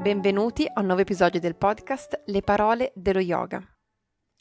[0.00, 3.62] Benvenuti a un nuovo episodio del podcast Le parole dello yoga.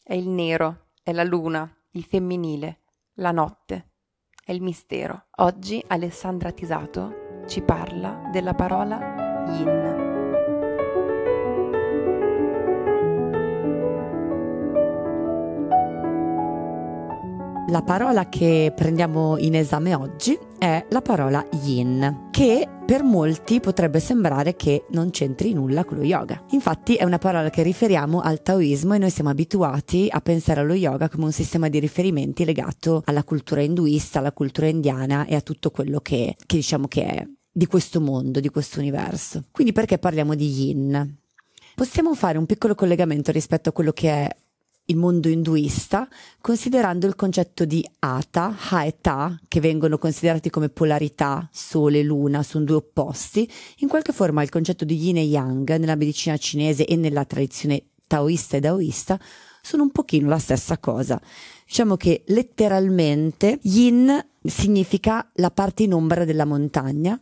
[0.01, 2.83] È il nero, è la luna, il femminile,
[3.15, 3.89] la notte,
[4.41, 5.25] è il mistero.
[5.39, 10.07] Oggi Alessandra Tisato ci parla della parola yin.
[17.67, 23.99] La parola che prendiamo in esame oggi è la parola yin, che per molti potrebbe
[23.99, 26.43] sembrare che non c'entri nulla con lo yoga.
[26.49, 30.73] Infatti è una parola che riferiamo al taoismo e noi siamo abituati a pensare allo
[30.73, 35.41] yoga come un sistema di riferimenti legato alla cultura induista, alla cultura indiana e a
[35.41, 39.45] tutto quello che, che diciamo che è di questo mondo, di questo universo.
[39.51, 41.17] Quindi perché parliamo di yin?
[41.75, 44.35] Possiamo fare un piccolo collegamento rispetto a quello che è
[44.89, 46.07] il mondo induista,
[46.41, 52.03] considerando il concetto di Ata, Ha e Ta, che vengono considerati come polarità, Sole e
[52.03, 56.37] Luna, sono due opposti, in qualche forma il concetto di Yin e Yang nella medicina
[56.37, 59.19] cinese e nella tradizione taoista e daoista
[59.61, 61.21] sono un pochino la stessa cosa.
[61.65, 67.21] Diciamo che letteralmente Yin significa la parte in ombra della montagna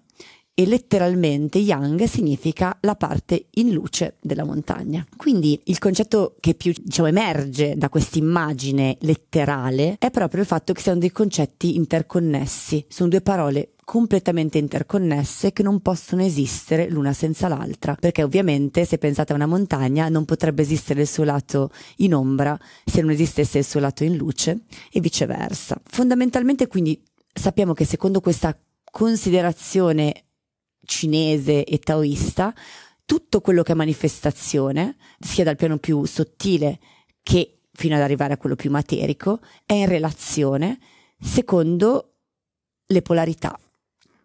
[0.60, 5.06] e letteralmente yang significa la parte in luce della montagna.
[5.16, 10.74] Quindi il concetto che più diciamo, emerge da questa immagine letterale è proprio il fatto
[10.74, 17.14] che siano dei concetti interconnessi, sono due parole completamente interconnesse che non possono esistere l'una
[17.14, 21.70] senza l'altra, perché ovviamente se pensate a una montagna non potrebbe esistere il suo lato
[21.98, 25.80] in ombra se non esistesse il suo lato in luce e viceversa.
[25.84, 27.00] Fondamentalmente quindi
[27.32, 30.24] sappiamo che secondo questa considerazione
[30.88, 32.54] cinese e taoista,
[33.06, 36.80] tutto quello che è manifestazione, sia dal piano più sottile
[37.22, 40.80] che fino ad arrivare a quello più materico, è in relazione
[41.20, 42.14] secondo
[42.88, 43.60] le polarità.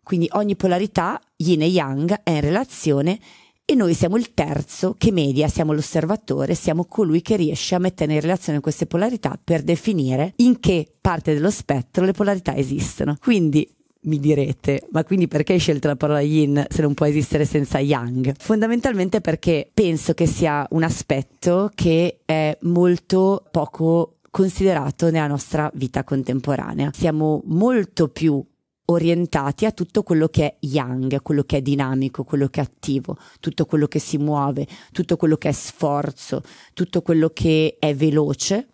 [0.02, 3.20] Quindi ogni polarità, yin e yang, è in relazione
[3.64, 8.14] e noi siamo il terzo che media, siamo l'osservatore, siamo colui che riesce a mettere
[8.14, 13.16] in relazione queste polarità per definire in che parte dello spettro le polarità esistono.
[13.20, 13.68] Quindi
[14.04, 17.78] mi direte, ma quindi perché hai scelto la parola yin se non può esistere senza
[17.78, 18.34] yang?
[18.36, 26.04] Fondamentalmente perché penso che sia un aspetto che è molto poco considerato nella nostra vita
[26.04, 26.90] contemporanea.
[26.92, 28.44] Siamo molto più
[28.86, 33.16] orientati a tutto quello che è yang, quello che è dinamico, quello che è attivo,
[33.40, 36.42] tutto quello che si muove, tutto quello che è sforzo,
[36.74, 38.68] tutto quello che è veloce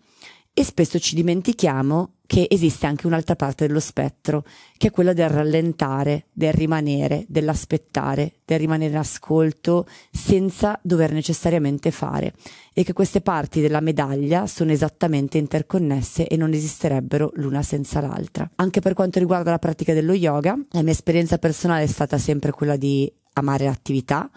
[0.59, 4.43] e spesso ci dimentichiamo che esiste anche un'altra parte dello spettro,
[4.75, 11.91] che è quella del rallentare, del rimanere, dell'aspettare, del rimanere in ascolto senza dover necessariamente
[11.91, 12.33] fare
[12.73, 18.51] e che queste parti della medaglia sono esattamente interconnesse e non esisterebbero l'una senza l'altra.
[18.55, 22.51] Anche per quanto riguarda la pratica dello yoga, la mia esperienza personale è stata sempre
[22.51, 24.29] quella di amare l'attività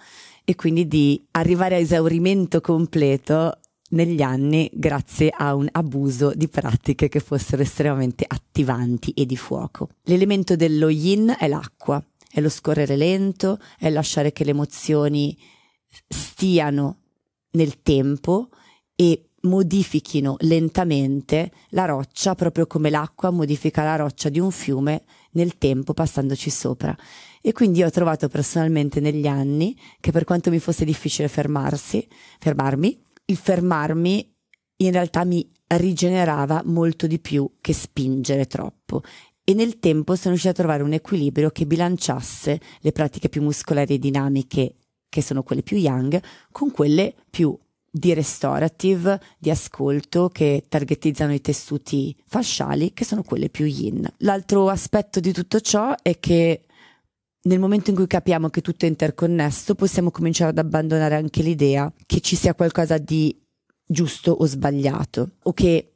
[0.45, 3.59] e quindi di arrivare a esaurimento completo
[3.93, 9.89] negli anni grazie a un abuso di pratiche che fossero estremamente attivanti e di fuoco.
[10.05, 15.37] L'elemento dello yin è l'acqua, è lo scorrere lento, è lasciare che le emozioni
[16.09, 16.99] stiano
[17.53, 18.49] nel tempo
[18.95, 25.03] e modifichino lentamente la roccia, proprio come l'acqua modifica la roccia di un fiume
[25.33, 26.97] nel tempo passandoci sopra.
[27.41, 32.07] E quindi ho trovato personalmente negli anni che per quanto mi fosse difficile fermarsi,
[32.39, 34.35] fermarmi, il fermarmi
[34.77, 39.03] in realtà mi rigenerava molto di più che spingere troppo
[39.45, 43.95] e nel tempo sono riuscita a trovare un equilibrio che bilanciasse le pratiche più muscolari
[43.95, 44.75] e dinamiche,
[45.09, 46.21] che sono quelle più young,
[46.53, 47.59] con quelle più
[47.91, 54.07] di restorative, di ascolto, che targetizzano i tessuti fasciali, che sono quelle più yin.
[54.19, 56.63] L'altro aspetto di tutto ciò è che
[57.45, 61.93] nel momento in cui capiamo che tutto è interconnesso, possiamo cominciare ad abbandonare anche l'idea
[62.07, 63.37] che ci sia qualcosa di
[63.85, 65.95] giusto o sbagliato o che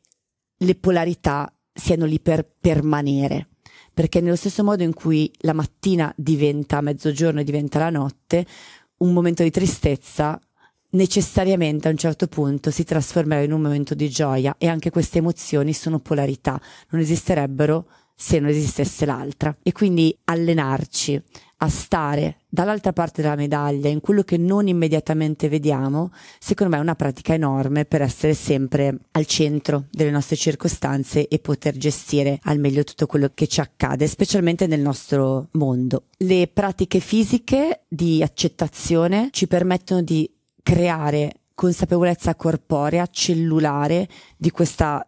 [0.56, 3.48] le polarità siano lì per permanere.
[3.94, 8.44] Perché nello stesso modo in cui la mattina diventa mezzogiorno e diventa la notte,
[8.98, 10.38] un momento di tristezza
[10.90, 15.18] necessariamente a un certo punto si trasformerà in un momento di gioia e anche queste
[15.18, 16.60] emozioni sono polarità,
[16.90, 17.86] non esisterebbero
[18.16, 19.54] se non esistesse l'altra.
[19.62, 21.22] E quindi allenarci
[21.58, 26.82] a stare dall'altra parte della medaglia, in quello che non immediatamente vediamo, secondo me è
[26.82, 32.58] una pratica enorme per essere sempre al centro delle nostre circostanze e poter gestire al
[32.58, 36.04] meglio tutto quello che ci accade, specialmente nel nostro mondo.
[36.18, 40.30] Le pratiche fisiche di accettazione ci permettono di
[40.62, 45.06] creare consapevolezza corporea, cellulare di questa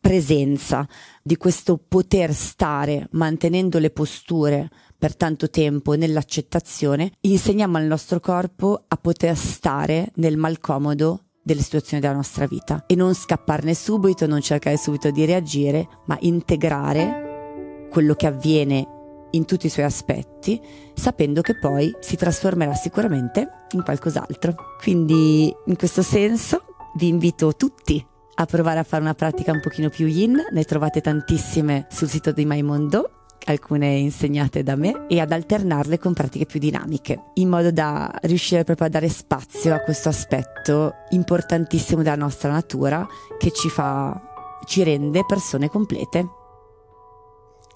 [0.00, 0.86] presenza,
[1.22, 8.84] di questo poter stare mantenendo le posture per tanto tempo nell'accettazione, insegniamo al nostro corpo
[8.86, 14.40] a poter stare nel malcomodo delle situazioni della nostra vita e non scapparne subito, non
[14.40, 18.86] cercare subito di reagire, ma integrare quello che avviene
[19.30, 20.60] in tutti i suoi aspetti,
[20.94, 24.54] sapendo che poi si trasformerà sicuramente in qualcos'altro.
[24.80, 26.64] Quindi in questo senso
[26.96, 28.04] vi invito tutti
[28.40, 32.32] a provare a fare una pratica un pochino più yin, ne trovate tantissime sul sito
[32.32, 33.10] di Maimondo
[33.46, 38.64] alcune insegnate da me e ad alternarle con pratiche più dinamiche, in modo da riuscire
[38.64, 43.06] proprio a dare spazio a questo aspetto importantissimo della nostra natura
[43.38, 44.20] che ci fa
[44.66, 46.26] ci rende persone complete.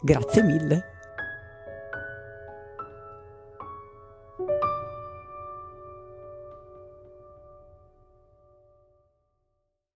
[0.02, 0.91] Grazie mille.